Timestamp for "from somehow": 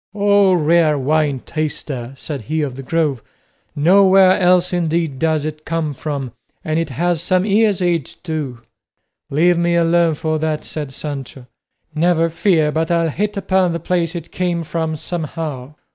14.63-15.75